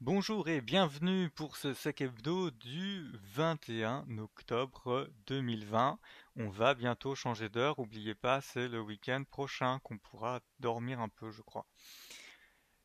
[0.00, 5.98] Bonjour et bienvenue pour ce sec hebdo du 21 octobre 2020.
[6.36, 11.08] On va bientôt changer d'heure, n'oubliez pas, c'est le week-end prochain qu'on pourra dormir un
[11.08, 11.66] peu, je crois.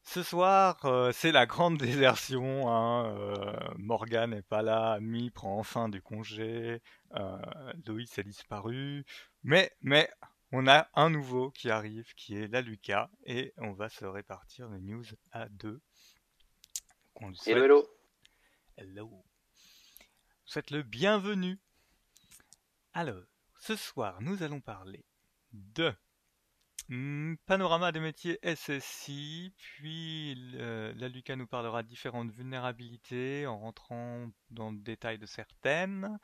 [0.04, 2.70] Ce soir, euh, c'est la grande désertion.
[2.70, 6.80] Hein, euh, Morgan n'est pas là, Ami prend enfin du congé,
[7.16, 7.42] euh,
[7.86, 9.04] Loïs a disparu,
[9.44, 10.10] mais mais
[10.52, 14.70] on a un nouveau qui arrive, qui est la Lucas, et on va se répartir
[14.70, 15.82] les news à deux.
[17.22, 17.86] Hello, hello.
[18.78, 19.08] Hello.
[19.08, 19.24] Vous
[20.46, 21.60] souhaite le bienvenu.
[22.94, 23.26] Alors,
[23.60, 25.04] ce soir, nous allons parler
[25.52, 25.94] de
[26.88, 34.30] hmm, panorama des métiers SSI, puis la Luca nous parlera de différentes vulnérabilités en rentrant
[34.50, 36.20] dans le détail de certaines.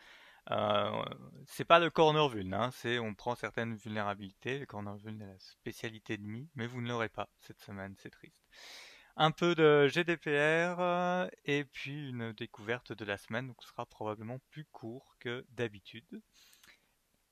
[0.51, 1.03] Euh,
[1.45, 4.59] c'est pas le corner vuln, hein, c'est on prend certaines vulnérabilités.
[4.59, 7.95] Le corner vuln est la spécialité de Mi, mais vous ne l'aurez pas cette semaine,
[7.97, 8.45] c'est triste
[9.17, 14.39] un peu de GDPR euh, et puis une découverte de la semaine, donc sera probablement
[14.49, 16.21] plus court que d'habitude.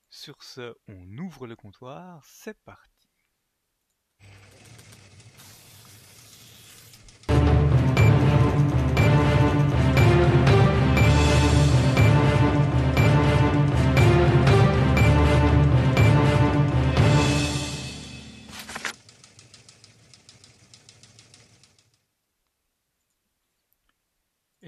[0.09, 2.92] Sur ce, on ouvre le comptoir, c'est parti.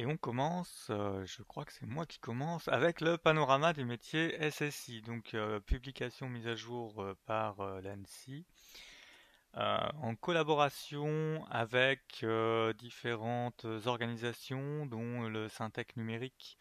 [0.06, 3.84] Et on commence, euh, je crois que c'est moi qui commence, avec le panorama des
[3.84, 8.46] métiers SSI, donc euh, publication mise à jour euh, par l'ANSI,
[9.56, 12.24] en collaboration avec
[12.78, 16.60] différentes organisations, dont le Syntec numérique,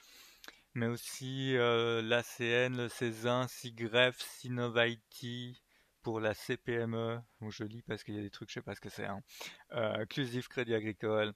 [0.72, 5.60] mais aussi l'ACN, le CESIN, SIGREF, SINOVIT,
[6.02, 8.74] pour la CPME, donc je lis parce qu'il y a des trucs, je sais pas
[8.74, 9.20] ce que c'est, hein.
[10.08, 11.34] Crédit Agricole,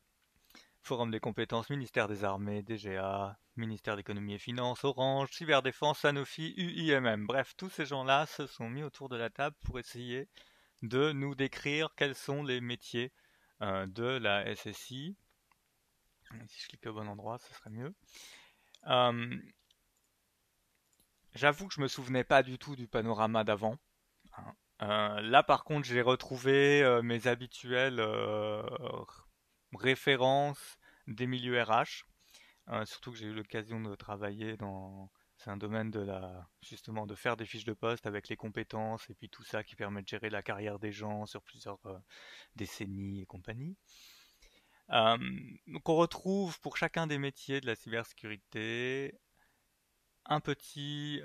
[0.82, 7.26] Forum des compétences, ministère des Armées, DGA, ministère d'économie et finances, Orange, Cyberdéfense, Sanofi, UIMM.
[7.26, 10.28] Bref, tous ces gens-là se sont mis autour de la table pour essayer
[10.82, 13.12] de nous décrire quels sont les métiers
[13.62, 15.16] euh, de la SSI.
[16.46, 17.94] Si je clique au bon endroit, ce serait mieux.
[18.86, 19.36] Euh,
[21.34, 23.76] j'avoue que je me souvenais pas du tout du panorama d'avant.
[24.36, 24.54] Hein.
[24.82, 28.00] Euh, là, par contre, j'ai retrouvé mes habituels
[29.76, 32.04] références des milieux RH.
[32.68, 37.06] Euh, surtout que j'ai eu l'occasion de travailler dans c'est un domaine de la justement
[37.06, 40.02] de faire des fiches de poste avec les compétences et puis tout ça qui permet
[40.02, 41.96] de gérer la carrière des gens sur plusieurs euh,
[42.56, 43.76] décennies et compagnie.
[44.90, 45.16] Euh,
[45.68, 49.14] donc on retrouve pour chacun des métiers de la cybersécurité
[50.26, 51.22] un petit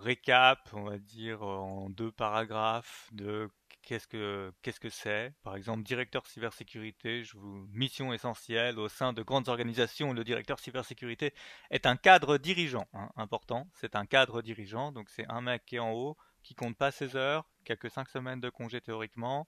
[0.00, 3.48] récap, on va dire en deux paragraphes de
[3.82, 5.32] qu'est-ce que qu'est-ce que c'est?
[5.42, 10.12] Par exemple, directeur cybersécurité, je vous mission essentielle au sein de grandes organisations.
[10.12, 11.32] Le directeur cybersécurité
[11.70, 13.68] est un cadre dirigeant, hein, important.
[13.74, 16.90] C'est un cadre dirigeant, donc c'est un mec qui est en haut, qui compte pas
[16.90, 19.46] ses heures, qui a que cinq semaines de congé théoriquement,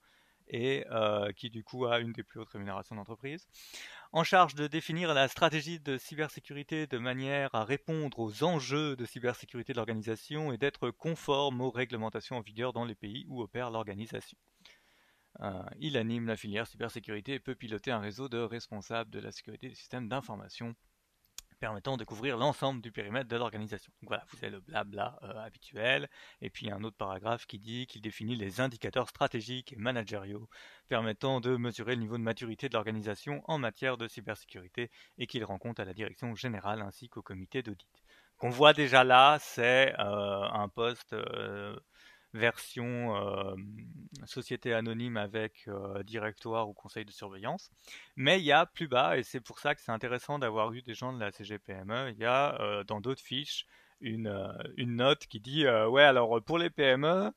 [0.49, 3.49] et euh, qui du coup a une des plus hautes rémunérations d'entreprise,
[4.13, 9.05] en charge de définir la stratégie de cybersécurité de manière à répondre aux enjeux de
[9.05, 13.71] cybersécurité de l'organisation et d'être conforme aux réglementations en vigueur dans les pays où opère
[13.71, 14.39] l'organisation.
[15.41, 19.31] Euh, il anime la filière cybersécurité et peut piloter un réseau de responsables de la
[19.31, 20.75] sécurité des systèmes d'information
[21.59, 23.93] permettant de couvrir l'ensemble du périmètre de l'organisation.
[24.03, 26.09] Voilà, vous avez le blabla euh, habituel,
[26.41, 30.49] et puis un autre paragraphe qui dit qu'il définit les indicateurs stratégiques et managériaux
[30.89, 35.45] permettant de mesurer le niveau de maturité de l'organisation en matière de cybersécurité et qu'il
[35.45, 38.03] rend compte à la direction générale ainsi qu'au comité d'audit.
[38.39, 41.77] Qu'on voit déjà là, c'est euh, un poste euh,
[42.35, 43.55] version euh,
[44.27, 47.71] société anonyme avec euh, directoire ou conseil de surveillance.
[48.17, 50.83] Mais il y a plus bas, et c'est pour ça que c'est intéressant d'avoir eu
[50.83, 53.67] des gens de la CGPME, il y a euh, dans d'autres fiches
[54.01, 54.33] une,
[54.77, 57.33] une note qui dit ouais alors pour les PME,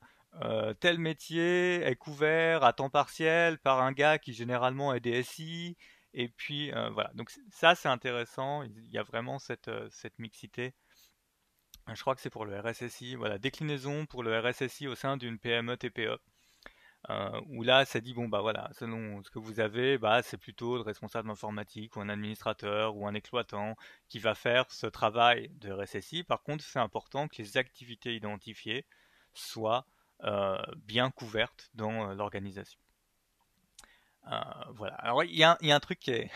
[0.78, 5.76] tel métier est couvert à temps partiel par un gars qui généralement est DSI.
[6.14, 10.72] Et puis voilà, donc ça c'est intéressant, il y a vraiment cette, cette mixité
[11.88, 15.38] je crois que c'est pour le RSSI, voilà, déclinaison pour le RSSI au sein d'une
[15.38, 16.18] PME TPE.
[17.10, 20.36] Euh, où là, ça dit bon bah voilà, selon ce que vous avez, bah c'est
[20.36, 23.76] plutôt le responsable informatique ou un administrateur ou un exploitant
[24.08, 26.22] qui va faire ce travail de RSSI.
[26.22, 28.86] Par contre, c'est important que les activités identifiées
[29.34, 29.84] soient
[30.22, 32.78] euh, bien couvertes dans euh, l'organisation.
[34.76, 34.94] voilà.
[34.96, 36.30] Alors il y, y, a un truc qui est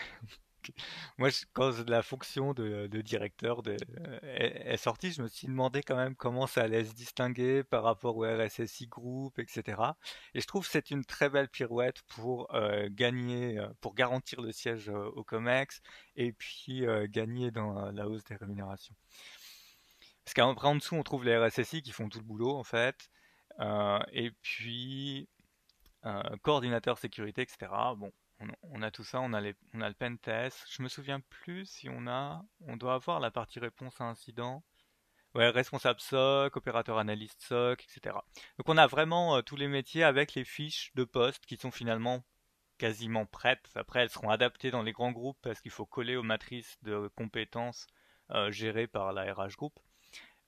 [1.17, 3.77] moi, quand la fonction de, directeur de,
[4.23, 8.17] est, sortie, je me suis demandé quand même comment ça allait se distinguer par rapport
[8.17, 9.81] au RSSI Group, etc.
[10.33, 14.41] Et je trouve que c'est une très belle pirouette pour euh, gagner, euh, pour garantir
[14.41, 15.81] le siège euh, au COMEX
[16.15, 18.95] et puis gagner dans la hausse des rémunérations.
[20.23, 23.09] Parce qu'après en dessous, on trouve les RSSI qui font tout le boulot en fait.
[24.11, 25.29] et puis
[26.41, 27.71] coordinateur sécurité, etc.
[27.97, 28.11] Bon,
[28.63, 30.65] on, a tout ça, on a, les, on a le pen test.
[30.69, 34.63] Je me souviens plus si on a, on doit avoir la partie réponse à incident.
[35.35, 38.15] Ouais, responsable SOC, opérateur analyste SOC, etc.
[38.57, 41.71] Donc on a vraiment euh, tous les métiers avec les fiches de poste qui sont
[41.71, 42.23] finalement
[42.77, 43.69] quasiment prêtes.
[43.75, 47.09] Après, elles seront adaptées dans les grands groupes parce qu'il faut coller aux matrices de
[47.15, 47.87] compétences
[48.31, 49.79] euh, gérées par la RH Group.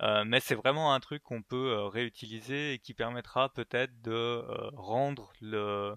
[0.02, 4.44] Euh, mais c'est vraiment un truc qu'on peut réutiliser et qui permettra peut-être de
[4.74, 5.96] rendre le,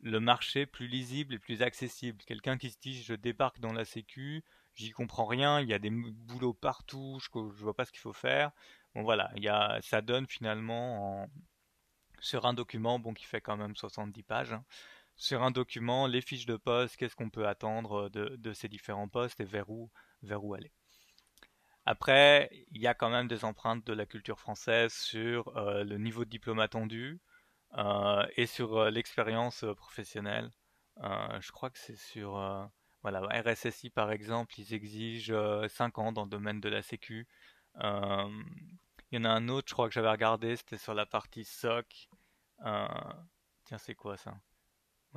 [0.00, 2.22] le marché plus lisible et plus accessible.
[2.24, 4.44] Quelqu'un qui se dit je débarque dans la sécu,
[4.74, 8.00] j'y comprends rien, il y a des boulots partout, je, je vois pas ce qu'il
[8.00, 8.52] faut faire.
[8.94, 11.28] Bon voilà, il y a, ça donne finalement
[12.20, 14.52] sur un document bon qui fait quand même 70 pages.
[14.52, 14.64] Hein,
[15.16, 19.08] sur un document, les fiches de poste, qu'est-ce qu'on peut attendre de, de, ces différents
[19.08, 19.90] postes et vers où,
[20.22, 20.72] vers où aller.
[21.86, 25.98] Après, il y a quand même des empreintes de la culture française sur euh, le
[25.98, 27.35] niveau de diplôme attendu, euh,
[28.36, 30.50] et sur euh, l'expérience euh, professionnelle.
[31.02, 32.32] je crois que c'est sur
[33.02, 37.28] voilà, RSSI par exemple, ils exigent 5 ans dans le domaine de la sécu.
[37.80, 37.82] il
[39.12, 42.08] y en a un autre, je crois que j'avais regardé, c'était sur la partie SOC.
[43.64, 44.34] tiens, c'est quoi ça?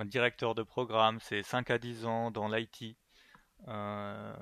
[0.05, 2.97] Directeur de programme, c'est 5 à 10 ans dans l'IT.
[3.67, 4.35] Euh,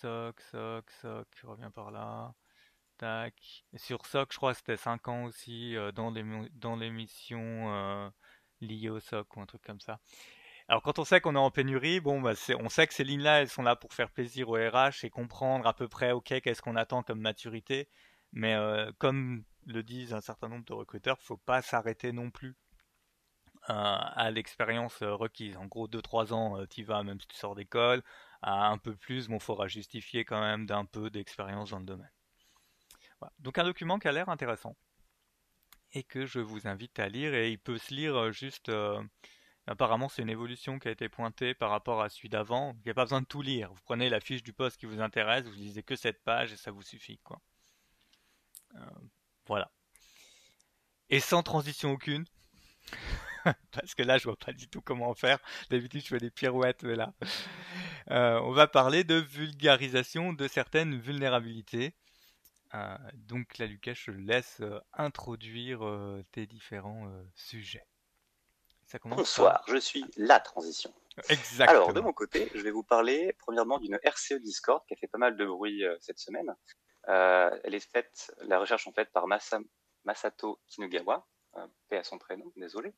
[0.00, 2.34] SOC, SOC, SOC, je reviens par là.
[3.74, 8.10] Sur SOC, je crois que c'était 5 ans aussi euh, dans l'émission euh,
[8.60, 9.98] liées au SOC ou un truc comme ça.
[10.68, 13.40] Alors quand on sait qu'on est en pénurie, bon, bah, on sait que ces lignes-là,
[13.42, 16.62] elles sont là pour faire plaisir au RH et comprendre à peu près, ok, qu'est-ce
[16.62, 17.88] qu'on attend comme maturité.
[18.32, 22.56] Mais euh, comme le disent un certain nombre de recruteurs, faut pas s'arrêter non plus
[23.68, 25.56] à l'expérience requise.
[25.56, 28.02] En gros, 2-3 ans, tu vas même si tu sors d'école.
[28.42, 32.10] À un peu plus, bon, faudra justifier quand même d'un peu d'expérience dans le domaine.
[33.38, 34.76] Donc un document qui a l'air intéressant
[35.94, 39.02] et que je vous invite à lire et il peut se lire euh, juste euh,
[39.66, 42.74] apparemment c'est une évolution qui a été pointée par rapport à celui d'avant.
[42.80, 43.72] Il n'y a pas besoin de tout lire.
[43.72, 46.56] Vous prenez la fiche du poste qui vous intéresse vous lisez que cette page et
[46.56, 47.40] ça vous suffit quoi.
[48.76, 48.80] Euh,
[49.46, 49.70] voilà.
[51.10, 52.24] Et sans transition aucune
[53.72, 55.38] parce que là je vois pas du tout comment faire.
[55.70, 57.12] D'habitude je fais des pirouettes mais là.
[58.08, 61.94] On va parler de vulgarisation de certaines vulnérabilités
[62.74, 67.86] euh, donc là, Lucas, je laisse euh, introduire euh, tes différents sujets.
[69.04, 70.92] Bonsoir, je suis la transition.
[71.30, 71.70] Exactement.
[71.70, 75.06] Alors, de mon côté, je vais vous parler premièrement d'une RCE Discord qui a fait
[75.06, 76.54] pas mal de bruit cette semaine.
[77.04, 79.26] elle est faite, la recherche en fait par
[80.04, 81.26] Masato Kinugawa,
[81.88, 82.92] paix à son prénom, désolé.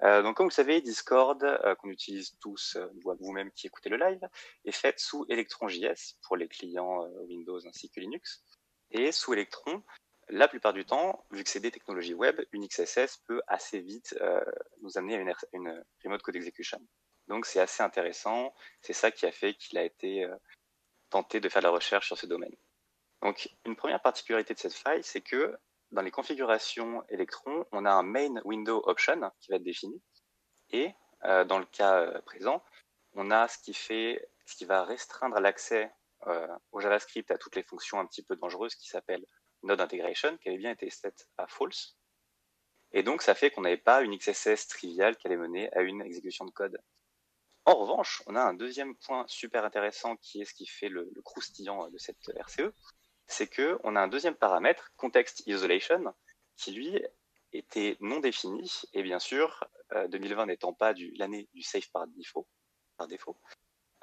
[0.00, 1.44] donc, comme vous le savez, Discord,
[1.80, 2.78] qu'on utilise tous,
[3.20, 4.26] vous-même qui écoutez le live,
[4.64, 8.42] est faite sous ElectronJS pour les clients Windows ainsi que Linux.
[8.90, 9.82] Et sous Electron,
[10.28, 14.16] la plupart du temps, vu que c'est des technologies web, une XSS peut assez vite
[14.20, 14.40] euh,
[14.82, 16.80] nous amener à une, remote code execution.
[17.28, 18.54] Donc c'est assez intéressant.
[18.80, 20.36] C'est ça qui a fait qu'il a été euh,
[21.10, 22.54] tenté de faire de la recherche sur ce domaine.
[23.22, 25.56] Donc une première particularité de cette faille, c'est que
[25.90, 30.00] dans les configurations Electron, on a un main window option qui va être défini.
[30.70, 30.92] Et
[31.24, 32.62] euh, dans le cas présent,
[33.14, 35.92] on a ce qui fait, ce qui va restreindre l'accès
[36.72, 39.26] au JavaScript à toutes les fonctions un petit peu dangereuses qui s'appellent
[39.62, 41.96] node integration, qui avait bien été set à false.
[42.92, 46.02] Et donc, ça fait qu'on n'avait pas une XSS triviale qui allait mener à une
[46.02, 46.78] exécution de code.
[47.66, 51.10] En revanche, on a un deuxième point super intéressant qui est ce qui fait le,
[51.24, 52.72] croustillant de cette RCE,
[53.26, 56.12] c'est que on a un deuxième paramètre, context isolation,
[56.56, 57.00] qui lui
[57.52, 59.64] était non défini et bien sûr,
[60.08, 62.48] 2020 euh, n'étant pas l'année du safe par défaut,
[63.00, 63.06] euh,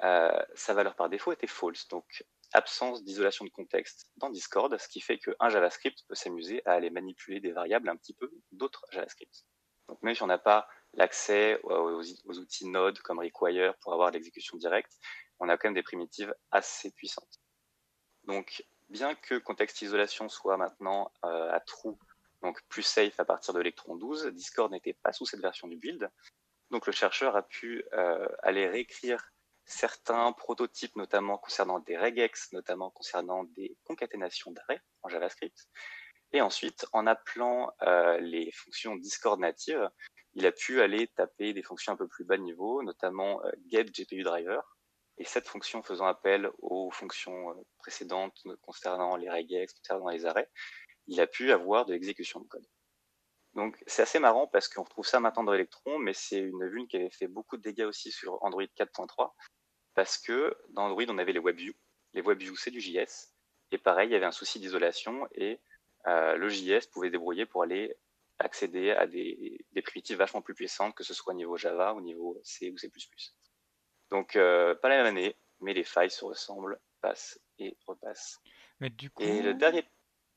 [0.00, 1.88] sa valeur par défaut était false.
[1.88, 6.72] Donc, absence d'isolation de contexte dans Discord, ce qui fait qu'un JavaScript peut s'amuser à
[6.72, 9.44] aller manipuler des variables un petit peu d'autres JavaScripts.
[9.88, 12.02] Donc, même si on n'a pas l'accès aux,
[12.38, 14.98] outils Node comme Require pour avoir l'exécution directe,
[15.40, 17.40] on a quand même des primitives assez puissantes.
[18.24, 21.96] Donc, bien que contexte isolation soit maintenant euh, à true,
[22.42, 25.76] donc plus safe à partir de Electron 12, Discord n'était pas sous cette version du
[25.76, 26.10] build.
[26.70, 29.32] Donc le chercheur a pu euh, aller réécrire
[29.68, 35.68] certains prototypes, notamment concernant des regex, notamment concernant des concaténations d'arrêts en JavaScript.
[36.32, 39.88] Et ensuite, en appelant euh, les fonctions Discord natives,
[40.34, 44.22] il a pu aller taper des fonctions un peu plus bas niveau, notamment get GPU
[44.22, 44.62] driver.
[45.18, 50.48] Et cette fonction faisant appel aux fonctions précédentes concernant les regex, concernant les arrêts,
[51.08, 52.66] il a pu avoir de l'exécution de code.
[53.54, 56.86] Donc c'est assez marrant parce qu'on retrouve ça maintenant dans Electron, mais c'est une vulne
[56.86, 59.32] qui avait fait beaucoup de dégâts aussi sur Android 4.3,
[59.98, 61.72] parce que dans Android on avait les WebView.
[62.14, 63.32] Les WebView c'est du JS,
[63.72, 65.58] et pareil il y avait un souci d'isolation et
[66.06, 67.96] euh, le JS pouvait débrouiller pour aller
[68.38, 72.40] accéder à des, primitives vachement plus puissantes, que ce soit au niveau Java, au niveau
[72.44, 72.88] C ou C++.
[74.12, 78.40] Donc euh, pas la même année, mais les failles se ressemblent, passent et repassent.
[78.78, 79.24] Mais du coup...
[79.24, 79.84] Et le dernier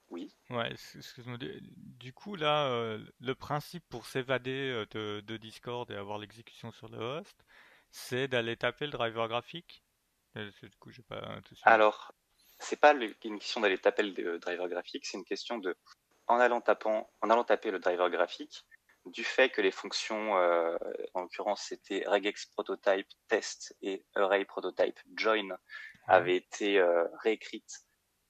[0.09, 0.35] oui.
[0.49, 1.37] Ouais, excuse-moi.
[1.37, 6.97] Du coup, là, euh, le principe pour s'évader de, Discord et avoir l'exécution sur le
[6.97, 7.45] host,
[7.91, 9.83] c'est d'aller taper le driver graphique.
[10.37, 12.13] Euh, du coup, pas tout Alors,
[12.59, 15.75] c'est pas une question d'aller taper le driver graphique, c'est une question de,
[16.27, 18.65] en allant tapant, en allant taper le driver graphique,
[19.05, 25.57] du fait que les fonctions, en l'occurrence, c'était regex prototype test et array prototype join,
[26.07, 26.79] avaient été
[27.23, 27.83] réécrites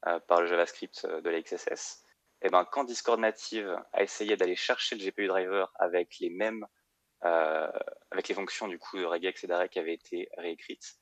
[0.08, 2.04] euh, par le JavaScript euh, de la XSS,
[2.42, 6.32] et eh ben quand Discord native a essayé d'aller chercher le GPU driver avec les
[6.32, 6.81] mêmes euh,
[7.22, 10.98] avec les fonctions du coup de regex et d'arrêt qui avaient été réécrites,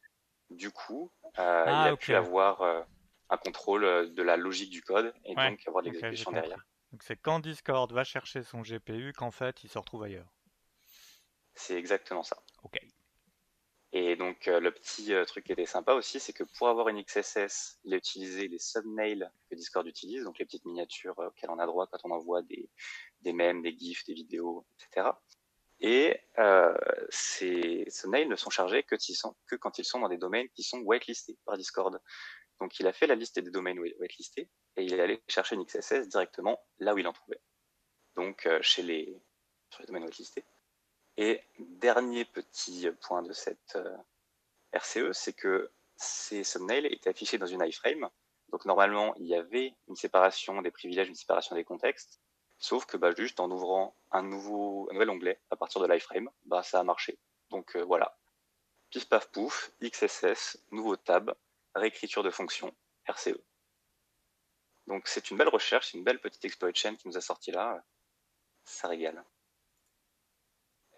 [0.50, 2.86] du coup, ah, il a pu avoir
[3.30, 6.66] un contrôle de la logique du code et donc avoir de l'exécution derrière.
[6.92, 10.34] Donc c'est quand Discord va chercher son GPU qu'en fait il se retrouve ailleurs.
[11.54, 12.38] C'est exactement ça.
[12.64, 12.80] Ok.
[13.92, 16.90] Et donc euh, le petit euh, truc qui était sympa aussi, c'est que pour avoir
[16.90, 21.30] une XSS, il a utilisé les subnails que Discord utilise, donc les petites miniatures euh,
[21.36, 22.70] qu'elle en a droit quand on envoie des,
[23.22, 25.10] des mèmes, des gifs, des vidéos, etc.
[25.82, 26.76] Et euh,
[27.10, 28.96] ces subnails ne sont chargés que,
[29.56, 32.00] quand ils sont dans des domaines qui sont whitelistés par Discord.
[32.60, 35.64] Donc il a fait la liste des domaines whitelistés et il est allé chercher une
[35.64, 37.40] XSS directement là où il en trouvait.
[38.18, 39.22] Donc chez les,
[39.70, 40.44] sur les domaines whitelistés.
[41.18, 43.98] Et dernier petit point de cette euh,
[44.74, 48.10] RCE, c'est que ces thumbnails étaient affichés dans une iframe.
[48.54, 52.22] Donc normalement, il y avait une séparation des privilèges, une séparation des contextes.
[52.60, 56.30] Sauf que bah, juste en ouvrant un, nouveau, un nouvel onglet à partir de l'iframe,
[56.46, 57.18] bah, ça a marché.
[57.50, 58.18] Donc euh, voilà.
[58.90, 61.34] Pif paf pouf, XSS, nouveau tab,
[61.74, 62.76] réécriture de fonction,
[63.08, 63.40] RCE.
[64.88, 67.84] Donc c'est une belle recherche, une belle petite exploit chain qui nous a sorti là.
[68.66, 69.24] Ça régale.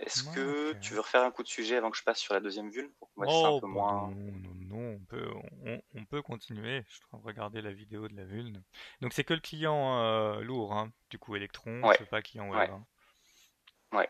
[0.02, 2.40] Est-ce que tu veux refaire un coup de sujet avant que je passe sur la
[2.40, 4.10] deuxième vulne pour un oh, peu moins...
[4.10, 5.30] Non, non, non, on peut,
[5.96, 6.84] on, peut continuer.
[6.88, 8.64] Je suis regarder la vidéo de la vulne.
[9.02, 11.96] Donc c'est que le client euh, lourd, hein, du coup Electron, ouais.
[11.98, 12.70] c'est pas client web.
[12.70, 12.76] Ouais.
[12.76, 12.86] Hein.
[13.98, 14.10] ouais.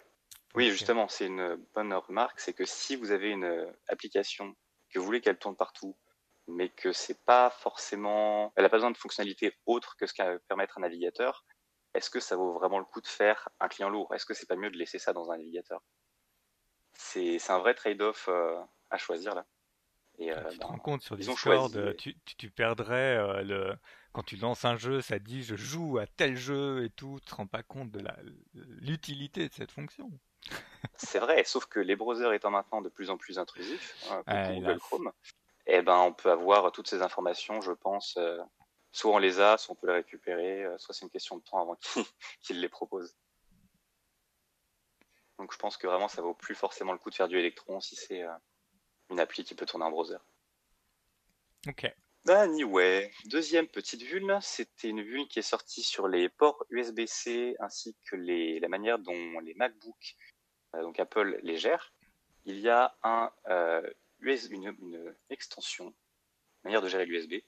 [0.55, 4.55] Oui, justement, c'est une bonne remarque, c'est que si vous avez une application
[4.89, 5.95] que vous voulez qu'elle tourne partout,
[6.48, 10.39] mais que c'est pas forcément, elle a pas besoin de fonctionnalités autres que ce qu'a
[10.48, 11.45] permettre un navigateur,
[11.93, 14.13] est-ce que ça vaut vraiment le coup de faire un client lourd?
[14.13, 15.81] Est-ce que c'est pas mieux de laisser ça dans un navigateur?
[16.93, 19.45] C'est un vrai trade-off euh, à choisir là.
[20.17, 23.75] Et, euh, tu te rends compte sur Discord, tu, tu, perdrais euh, le
[24.12, 27.19] quand tu lances un jeu, ça dit je joue à tel jeu et tout.
[27.21, 28.03] Tu te rends pas compte de
[28.53, 30.12] l'utilité de cette fonction.
[30.95, 34.55] c'est vrai, sauf que les browsers étant maintenant de plus en plus intrusifs, hein, comme
[34.55, 35.12] Google Chrome,
[35.65, 38.17] eh ben on peut avoir toutes ces informations, je pense,
[38.91, 41.43] soit on les a, soit on peut les récupérer, euh, soit c'est une question de
[41.43, 41.77] temps avant
[42.41, 43.15] qu'ils les proposent.
[45.38, 47.79] Donc je pense que vraiment ça vaut plus forcément le coup de faire du Electron
[47.79, 48.33] si c'est euh,
[49.10, 50.17] une appli qui peut tourner en browser.
[51.67, 51.91] Ok.
[52.27, 57.95] Anyway, deuxième petite vulne, c'était une vulne qui est sortie sur les ports USB-C ainsi
[58.05, 60.17] que les, la manière dont les MacBooks,
[60.75, 61.93] euh, donc Apple les gère.
[62.45, 63.31] Il y a un,
[64.19, 65.93] une, une extension,
[66.63, 67.43] manière de gérer l'USB,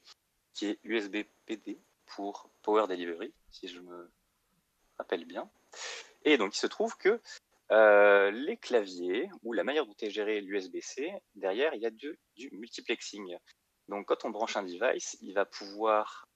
[0.54, 4.12] qui est USB PD pour Power Delivery, si je me
[4.98, 5.50] rappelle bien.
[6.26, 7.22] Et donc il se trouve que
[7.72, 12.18] euh, les claviers ou la manière dont est géré l'USB-C, derrière il y a du,
[12.52, 13.38] multiplexing.
[13.88, 16.28] Donc quand on branche un device, il va pouvoir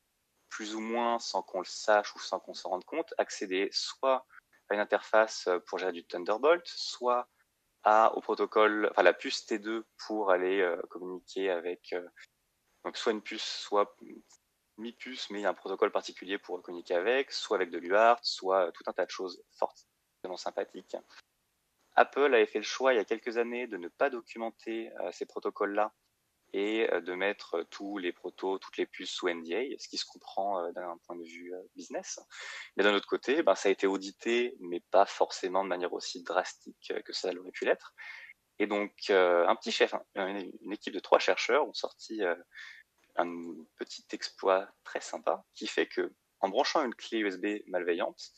[0.50, 4.26] plus ou moins, sans qu'on le sache ou sans qu'on s'en rende compte, accéder soit
[4.70, 7.28] à une interface pour gérer du Thunderbolt, soit
[8.14, 12.06] au protocole, enfin la puce T2 pour aller euh, communiquer avec euh,
[12.88, 13.98] donc soit une puce, soit
[14.78, 18.20] mi-puce, mais il y a un protocole particulier pour communiquer avec, soit avec de l'UART,
[18.22, 20.96] soit tout un tas de choses fortement sympathiques.
[21.98, 25.12] Apple avait fait le choix il y a quelques années de ne pas documenter euh,
[25.12, 25.94] ces protocoles-là
[26.54, 30.06] et euh, de mettre tous les protos, toutes les puces sous NDA, ce qui se
[30.06, 32.22] comprend euh, d'un point de vue business.
[32.78, 36.24] Mais d'un autre côté, ben, ça a été audité, mais pas forcément de manière aussi
[36.24, 37.94] drastique que ça aurait pu l'être.
[38.60, 42.24] Et donc, un petit chef, une équipe de trois chercheurs ont sorti
[43.18, 48.32] un petit exploit très sympa qui fait que en branchant une clé USB malveillante,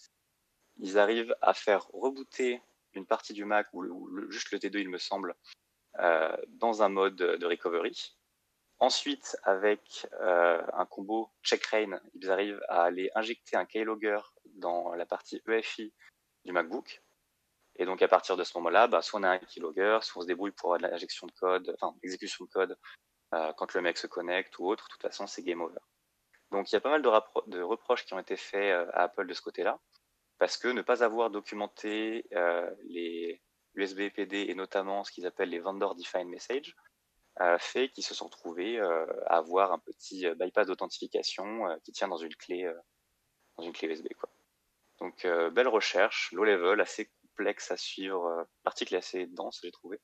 [0.78, 2.62] ils arrivent à faire rebooter
[2.94, 5.36] une partie du Mac ou, juste le T2 il me semble
[6.48, 8.16] dans un mode de recovery.
[8.80, 14.20] Ensuite, avec un combo check rain, ils arrivent à aller injecter un keylogger
[14.56, 15.94] dans la partie EFI
[16.46, 17.04] du MacBook.
[17.76, 20.24] Et donc à partir de ce moment-là, bah, soit on a un keylogger, soit on
[20.24, 22.78] se débrouille pour l'injection de code, enfin exécution de code
[23.32, 24.88] quand le mec se connecte ou autre.
[24.88, 25.80] De toute façon, c'est game over.
[26.52, 29.28] Donc il y a pas mal de, reproches qui ont été faits euh, à Apple
[29.28, 29.80] de ce côté-là,
[30.40, 33.42] parce que ne pas avoir documenté euh, les
[33.76, 36.76] USB PD et notamment ce qu'ils appellent les vendor defined message
[37.60, 42.18] fait qu'ils se sont trouvés euh, à avoir un petit bypass d'authentification qui tient dans
[42.18, 42.70] une clé
[43.56, 44.30] dans une clé USB quoi.
[45.00, 48.46] Donc belle recherche, low level, assez complexe à suivre.
[48.66, 50.02] L'article est assez dense, j'ai trouvé,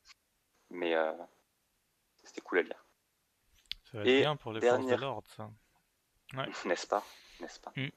[0.69, 0.95] mais
[2.23, 2.84] c'était cool à lire.
[3.95, 4.99] Ça va être bien pour les dernière...
[4.99, 5.51] forces de ça.
[6.67, 7.01] N'est-ce pas?
[7.39, 7.71] N'est-ce pas?
[7.77, 7.87] Mm.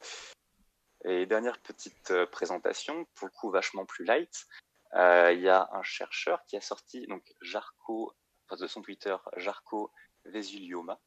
[1.04, 4.46] Et dernière petite euh, présentation, pour le coup vachement plus light.
[4.94, 8.12] Euh, il y a un chercheur qui a sorti, donc Jarko,
[8.52, 9.92] de son Twitter, Jarko
[10.24, 11.00] Vesulioma,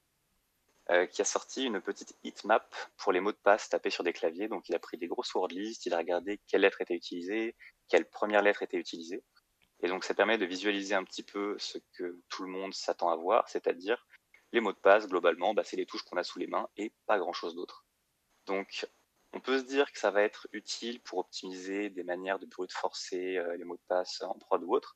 [0.90, 4.12] euh, qui a sorti une petite heatmap pour les mots de passe tapés sur des
[4.12, 4.50] claviers.
[4.50, 7.56] Donc il a pris des grosses word lists, il a regardé quelle lettre était utilisée,
[7.88, 9.24] quelle première lettre était utilisée.
[9.84, 13.10] Et donc ça permet de visualiser un petit peu ce que tout le monde s'attend
[13.10, 14.06] à voir, c'est-à-dire
[14.54, 16.94] les mots de passe, globalement, bah, c'est les touches qu'on a sous les mains et
[17.06, 17.86] pas grand-chose d'autre.
[18.48, 18.88] Donc,
[19.34, 22.74] on peut se dire que ça va être utile pour optimiser des manières de brute
[22.74, 24.96] forcer euh, les mots de passe en prod ou autre.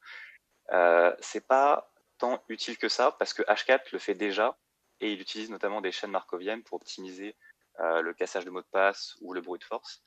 [0.72, 4.58] Euh, c'est pas tant utile que ça parce que H4 le fait déjà
[5.00, 7.36] et il utilise notamment des chaînes markoviennes pour optimiser
[7.80, 10.02] euh, le cassage de mots de passe ou le brute force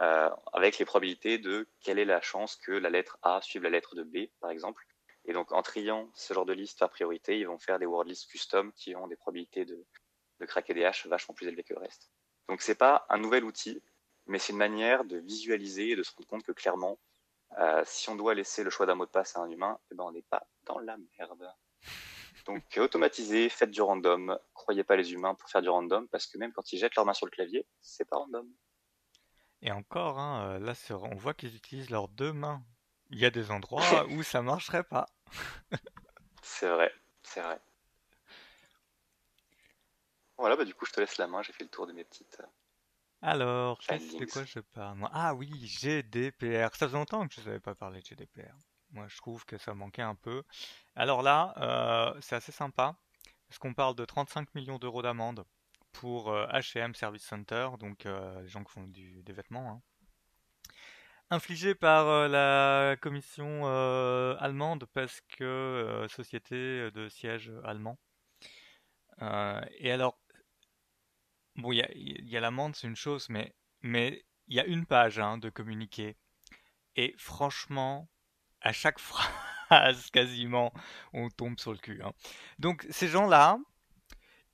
[0.00, 3.70] euh, avec les probabilités de quelle est la chance que la lettre A suive la
[3.70, 4.86] lettre de B, par exemple,
[5.28, 8.04] et donc, en triant ce genre de liste par priorité, ils vont faire des word
[8.04, 9.84] lists custom qui ont des probabilités de,
[10.46, 12.10] craquer des hashes vachement plus élevées que le reste.
[12.48, 13.82] Donc, c'est pas un nouvel outil,
[14.24, 16.98] mais c'est une manière de visualiser et de se rendre compte que clairement,
[17.58, 19.94] euh, si on doit laisser le choix d'un mot de passe à un humain, eh
[19.94, 21.54] ben, on n'est pas dans la merde.
[22.46, 24.38] Donc, automatisez, faites du random.
[24.54, 27.04] Croyez pas les humains pour faire du random, parce que même quand ils jettent leurs
[27.04, 28.50] mains sur le clavier, c'est pas random.
[29.60, 32.64] Et encore, hein, euh, là, on voit qu'ils utilisent leurs deux mains.
[33.10, 35.06] Il y a des endroits où ça marcherait pas.
[36.42, 36.92] c'est vrai,
[37.22, 37.60] c'est vrai.
[40.36, 42.04] Voilà, bah du coup je te laisse la main, j'ai fait le tour de mes
[42.04, 42.38] petites.
[42.40, 42.46] Euh,
[43.22, 46.74] Alors, de quoi je parle Ah oui, GDPR.
[46.76, 48.54] Ça fait longtemps que je ne savais pas parler de GDPR.
[48.90, 50.44] Moi je trouve que ça manquait un peu.
[50.94, 52.96] Alors là, euh, c'est assez sympa,
[53.48, 55.44] parce qu'on parle de 35 millions d'euros d'amende
[55.92, 59.70] pour HM Service Center, donc les gens qui font des vêtements.
[59.72, 59.82] Hein
[61.30, 67.98] infligé par euh, la commission euh, allemande parce que euh, société de siège allemand.
[69.78, 70.18] et alors,
[71.56, 75.18] bon, il y a, l'amende, c'est une chose, mais mais il y a une page
[75.18, 76.16] hein, de communiqué.
[76.96, 78.08] Et franchement,
[78.60, 78.98] à chaque
[79.68, 80.72] phrase, quasiment,
[81.12, 82.02] on tombe sur le cul.
[82.02, 82.12] Hein.
[82.58, 83.58] Donc ces gens-là,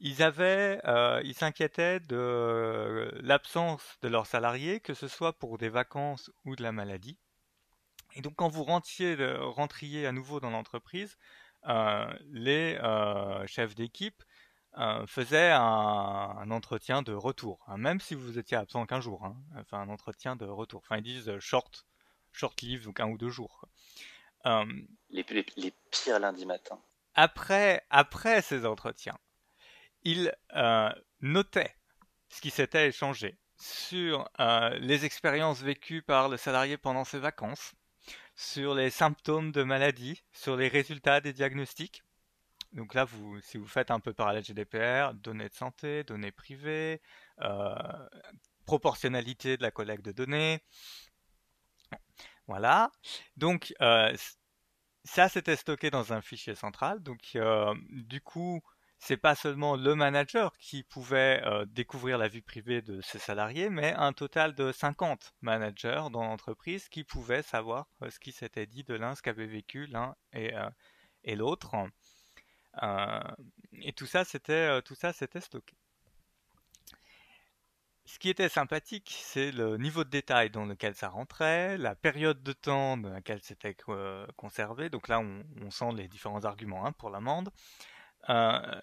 [0.05, 5.71] ils avaient, euh, ils s'inquiétaient de l'absence de leurs salariés, que ce soit pour des
[5.71, 7.17] vacances ou de la maladie.
[8.15, 11.17] Et donc, quand vous rentriez, rentriez à nouveau dans l'entreprise,
[11.69, 14.23] euh, les euh, chefs d'équipe
[15.07, 19.79] faisaient un, entretien de retour, hein, même si vous étiez absent qu'un jour, hein, enfin
[19.79, 20.83] un entretien de retour.
[20.85, 21.87] Enfin, ils disent short,
[22.33, 23.65] short leave, donc un ou deux jours.
[24.45, 26.79] Les, les, les pires lundi matin.
[27.15, 29.17] Après, après ces entretiens,
[30.05, 30.91] il euh,
[31.21, 31.75] notait
[32.29, 37.75] ce qui s'était échangé sur euh, les expériences vécues par le salarié pendant ses vacances,
[38.37, 42.03] sur les symptômes de maladie, sur les résultats des diagnostics.
[42.73, 46.33] Donc là, vous, si vous faites un peu par la GDPR, données de santé, données
[46.33, 47.01] privées,
[47.41, 47.75] euh,
[48.67, 50.61] proportionnalité de la collecte de données.
[52.49, 52.91] Voilà.
[53.37, 53.73] Donc
[55.05, 57.01] ça, c'était stocké dans un fichier central.
[57.01, 57.39] Donc
[57.91, 58.61] du coup,
[59.05, 63.69] c'est pas seulement le manager qui pouvait euh, découvrir la vie privée de ses salariés,
[63.69, 68.65] mais un total de 50 managers dans l'entreprise qui pouvaient savoir euh, ce qui s'était
[68.65, 70.71] dit de l'un, ce qu'avait vécu l'un et, euh,
[71.37, 71.75] l'autre.
[73.73, 75.77] et tout ça, c'était tout ça, c'était stocké.
[78.07, 82.43] Ce qui était sympathique, c'est le niveau de détail dans lequel ça rentrait, la période
[82.43, 83.77] de temps dans laquelle c'était
[84.37, 84.89] conservé.
[84.89, 87.51] Donc là, on, sent les différents arguments hein, pour l'amende.
[88.31, 88.81] Euh,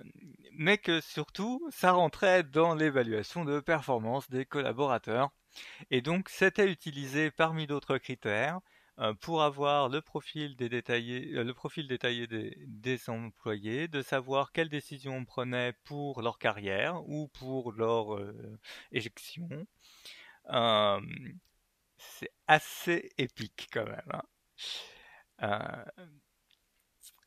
[0.54, 5.32] mais que surtout, ça rentrait dans l'évaluation de performance des collaborateurs.
[5.89, 8.60] Et donc, c'était utilisé parmi d'autres critères
[8.99, 15.15] euh, pour avoir le profil, euh, le profil détaillé des, employés, de savoir quelles décisions
[15.17, 18.19] on prenait pour leur carrière ou pour leur
[18.91, 19.49] éjection.
[21.97, 24.21] c'est assez épique quand même.
[25.39, 25.86] Hein.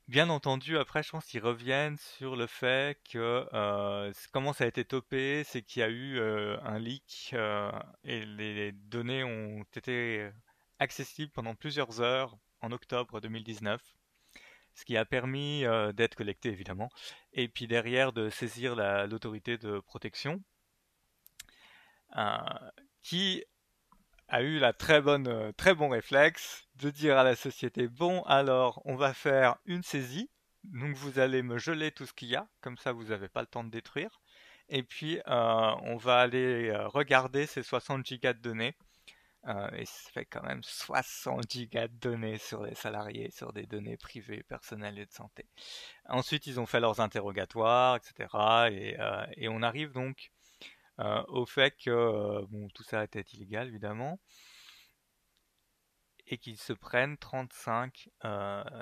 [0.09, 4.67] Bien entendu, après, je pense qu'ils reviennent sur le fait que euh, comment ça a
[4.67, 7.73] été topé, c'est qu'il y a eu euh, un leak euh,
[8.05, 10.31] et les données ont été
[10.79, 13.81] accessibles pendant plusieurs heures en octobre 2019,
[14.75, 15.65] ce qui a permis
[15.95, 16.91] d'être collecté évidemment,
[17.33, 20.43] et puis derrière de saisir l'autorité de protection,
[23.03, 23.43] qui
[24.29, 28.23] a eu la très bonne, euh, très bon réflexe de dire à la société bon
[28.23, 30.31] alors on va faire une saisie,
[30.65, 33.41] donc vous allez me geler tout ce qu'il y a, comme ça vous n'avez pas
[33.43, 34.21] le temps de détruire,
[34.69, 38.75] et puis euh, on va aller euh, regarder ces 60 gigas de données.
[39.77, 43.99] et ça fait quand même 60 gigas de données sur les salariés, sur des données
[43.99, 45.47] privées, personnelles et de santé.
[46.09, 48.71] Ensuite, ils ont fait leurs interrogatoires, etc.
[49.37, 50.31] Et, on arrive donc
[50.99, 54.19] au fait que euh, tout ça était illégal évidemment
[56.27, 58.09] et qu'ils se prennent 35,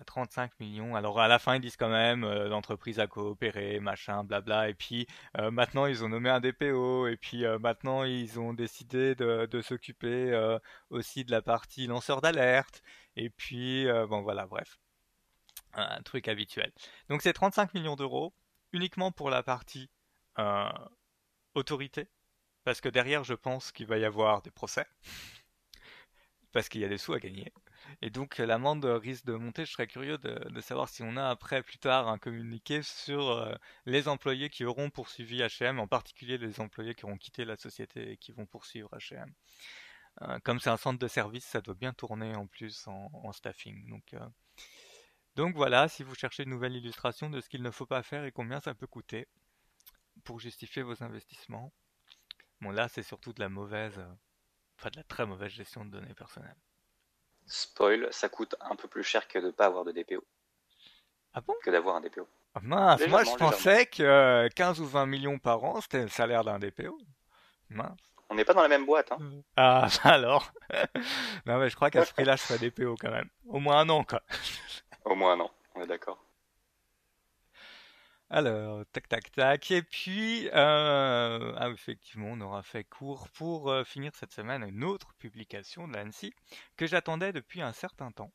[0.07, 0.95] 35 euh, millions.
[0.95, 4.69] Alors à la fin ils disent quand même l'entreprise a coopéré, machin, blabla.
[4.69, 5.09] Et puis
[5.51, 7.09] maintenant ils ont nommé un DPO.
[7.09, 10.57] Et puis maintenant ils ont décidé de, de s'occuper
[10.91, 12.81] aussi de la partie lanceur d'alerte.
[13.17, 14.79] Et puis bon voilà, bref,
[15.75, 16.71] un truc habituel.
[17.09, 18.33] Donc c'est 35 millions d'euros
[18.73, 19.91] uniquement pour la partie
[21.55, 22.09] autorité,
[22.65, 24.87] parce que derrière, je pense qu'il va y avoir des procès,
[26.53, 27.53] parce qu'il y a des sous à gagner.
[28.01, 29.65] Et donc l'amende risque de monter.
[29.65, 33.55] Je serais curieux de, savoir si on a après, plus tard, un communiqué sur euh,
[33.87, 38.13] les employés qui auront poursuivi H&M, en particulier les employés qui auront quitté la société
[38.13, 39.33] et qui vont poursuivre H&M.
[40.45, 44.01] comme c'est un centre de service, ça doit bien tourner en plus en, staffing.
[44.15, 44.19] Euh,
[45.35, 48.25] donc voilà, si vous cherchez une nouvelle illustration de ce qu'il ne faut pas faire
[48.25, 49.27] et combien ça peut coûter,
[50.25, 51.73] pour justifier vos investissements.
[52.61, 54.15] Bon, là, c'est surtout de la mauvaise, euh,
[54.79, 56.57] enfin de la très mauvaise gestion de données personnelles.
[57.47, 60.25] Spoil, ça coûte un peu plus cher que de ne pas avoir de DPO.
[61.35, 61.55] Ah bon?
[61.65, 62.29] Que d'avoir un DPO.
[62.55, 66.09] Ah mince, moi je pensais que 15 euh, ou 20 millions par an, c'était le
[66.09, 66.99] salaire d'un DPO.
[67.71, 67.99] Mince.
[68.29, 69.13] On n'est pas dans la même boîte.
[69.13, 69.19] Hein.
[69.57, 70.53] Ah, alors
[71.47, 73.29] Non, mais je crois qu'à ce prix-là, je ferais DPO quand même.
[73.47, 74.23] Au moins un an, quoi.
[75.05, 76.23] Au moins un an, on est d'accord.
[78.35, 79.71] Alors, tac, tac, tac.
[79.71, 84.85] Et puis, euh, ah, effectivement, on aura fait court pour euh, finir cette semaine une
[84.85, 86.33] autre publication de l'ANSI
[86.79, 88.33] que j'attendais depuis un certain temps,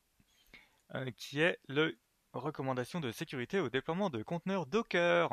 [0.93, 1.97] euh, qui est le
[2.33, 5.31] recommandation de sécurité au déploiement de conteneurs Docker.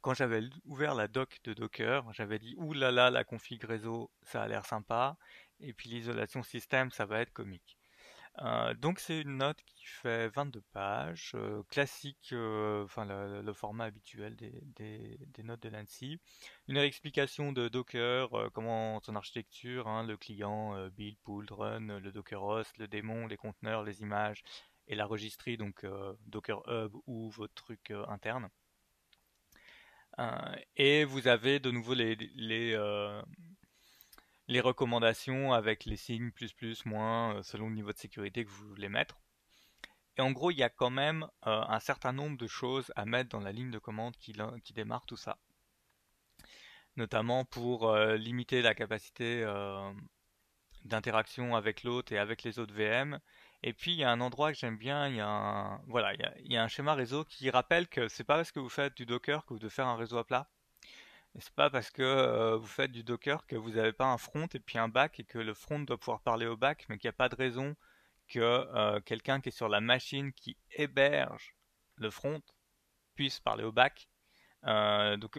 [0.00, 4.48] Quand j'avais ouvert la doc de Docker, j'avais dit oulala, la config réseau, ça a
[4.48, 5.16] l'air sympa,
[5.60, 7.78] et puis l'isolation système, ça va être comique.
[8.42, 13.84] Euh, donc c'est une note qui fait 22 pages, euh, classique, euh, enfin le, format
[13.84, 16.18] habituel des, notes de l'ANSI.
[16.66, 22.42] Une explication de Docker, comment son architecture, hein, le client, build, pull, run, le Docker
[22.42, 24.42] host, le démon, les conteneurs, les images
[24.88, 25.86] et la registrie, donc
[26.26, 28.48] Docker Hub ou votre truc interne.
[30.76, 32.16] et vous avez de nouveau les
[34.48, 38.50] les recommandations avec les signes plus plus moins euh, selon le niveau de sécurité que
[38.50, 39.20] vous voulez mettre.
[40.16, 43.04] Et en gros, il y a quand même euh, un certain nombre de choses à
[43.04, 44.32] mettre dans la ligne de commande qui,
[44.72, 45.38] démarre tout ça.
[46.96, 49.44] Notamment pour euh, limiter la capacité
[50.84, 53.18] d'interaction avec l'autre et avec les autres VM.
[53.62, 56.12] Et puis il y a un endroit que j'aime bien, il y a un voilà,
[56.14, 58.94] il y a, un schéma réseau qui rappelle que c'est pas parce que vous faites
[58.94, 60.50] du Docker que vous devez faire un réseau à plat.
[61.36, 64.46] Et c'est pas parce que vous faites du Docker que vous n'avez pas un front
[64.54, 67.08] et puis un back et que le front doit pouvoir parler au back, mais qu'il
[67.08, 67.74] n'y a pas de raison
[68.28, 71.54] que quelqu'un qui est sur la machine qui héberge
[71.96, 72.40] le front
[73.14, 74.08] puisse parler au back.
[74.62, 75.38] Donc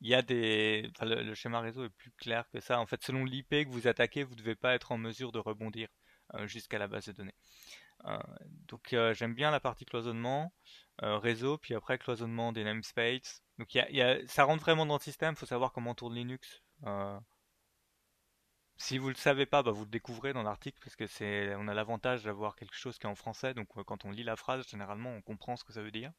[0.00, 2.78] il y a des, le, schéma réseau est plus clair que ça.
[2.80, 5.38] En fait, selon l'IP que vous attaquez, vous ne devez pas être en mesure de
[5.38, 5.88] rebondir
[6.44, 7.34] jusqu'à la base de données.
[8.68, 10.52] donc j'aime bien la partie cloisonnement.
[10.98, 13.43] Réseau, puis après cloisonnement des namespaces.
[13.58, 16.62] Donc y a, ça rentre vraiment dans le système, il faut savoir comment tourne Linux.
[16.84, 17.18] Euh,
[18.76, 21.68] si vous le savez pas, bah, vous le découvrez dans l'article parce que c'est, on
[21.68, 24.36] a l'avantage d'avoir quelque chose qui est en français, donc euh, quand on lit la
[24.36, 26.12] phrase, généralement on comprend ce que ça veut dire.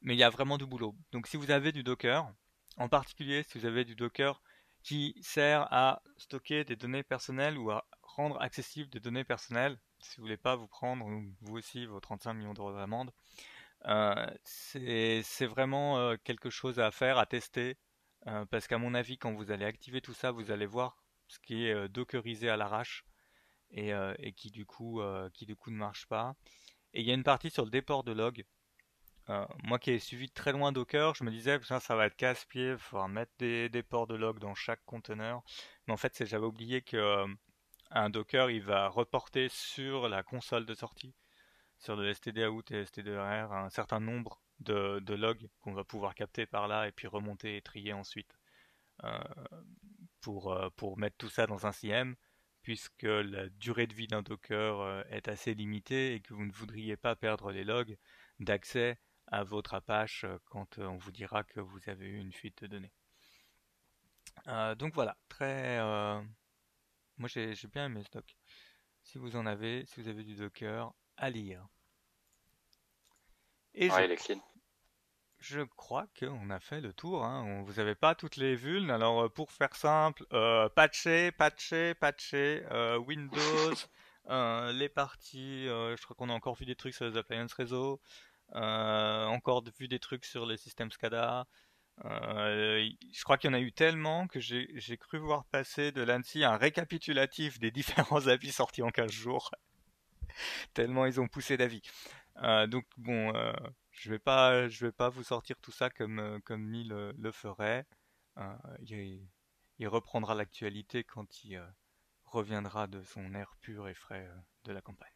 [0.00, 0.96] Mais il y a vraiment du boulot.
[1.12, 2.32] Donc si vous avez du Docker,
[2.78, 4.40] en particulier si vous avez du Docker
[4.82, 10.16] qui sert à stocker des données personnelles ou à rendre accessibles des données personnelles, si
[10.16, 11.04] vous voulez pas vous prendre,
[11.42, 13.12] vous aussi, vos 35 millions d'euros d'amende,
[14.44, 17.76] c'est vraiment euh, quelque chose à faire, à tester,
[18.26, 21.38] euh, parce qu'à mon avis, quand vous allez activer tout ça, vous allez voir ce
[21.38, 23.04] qui est dockerisé à l'arrache
[23.70, 23.92] et,
[24.36, 25.00] qui du coup
[25.32, 26.34] qui du coup ne marche pas.
[26.92, 28.44] Et il y a une partie sur le déport de log.
[29.62, 32.72] moi qui ai suivi très loin Docker, je me disais ça, ça va être casse-pied,
[32.72, 35.42] il faudra mettre des, des ports de log dans chaque conteneur.
[35.86, 37.26] Mais en fait, j'avais oublié que
[37.90, 41.14] un Docker, il va reporter sur la console de sortie,
[41.80, 46.68] sur le std-out et std-r, un certain nombre de, logs qu'on va pouvoir capter par
[46.68, 48.38] là et puis remonter et trier ensuite
[49.04, 49.18] euh,
[50.20, 52.14] pour, euh, pour mettre tout ça dans un CM
[52.62, 56.52] puisque la durée de vie d'un Docker euh, est assez limitée et que vous ne
[56.52, 57.96] voudriez pas perdre les logs
[58.38, 62.66] d'accès à votre Apache quand on vous dira que vous avez eu une fuite de
[62.66, 62.92] données.
[64.76, 65.78] donc voilà, très...
[67.16, 68.36] Moi j'ai bien aimé ce doc.
[69.02, 71.68] Si vous en avez, si vous avez du Docker, à lire.
[73.74, 74.40] Et ouais, il est clean.
[75.38, 77.24] Je crois qu'on a fait le tour.
[77.24, 77.62] Hein.
[77.62, 78.90] Vous n'avez pas toutes les vulnes.
[78.90, 83.74] Alors, euh, pour faire simple, euh, patcher, patcher, patcher, euh, Windows,
[84.72, 85.64] les parties.
[85.66, 88.00] je crois qu'on a encore vu des trucs sur les appliances réseau.
[88.52, 91.46] encore vu des trucs sur les systèmes SCADA.
[92.04, 96.44] je crois qu'il y en a eu tellement que j'ai cru voir passer de l'ANSI
[96.44, 99.50] un récapitulatif des différents avis sortis en 15 jours.
[100.74, 101.82] tellement ils ont poussé d'avis.
[102.68, 103.32] donc bon,
[104.00, 107.32] je vais pas, je vais pas vous sortir tout ça comme euh, comme Neil le,
[107.32, 107.86] ferait.
[108.38, 108.56] Euh,
[109.78, 111.66] il, reprendra l'actualité quand il euh,
[112.24, 114.28] reviendra de son air pur et frais
[114.64, 115.12] de la campagne.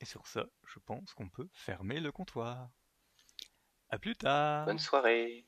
[0.00, 2.70] Et sur ça, je pense qu'on peut fermer le comptoir.
[3.90, 4.66] À plus tard.
[4.66, 5.46] Bonne soirée.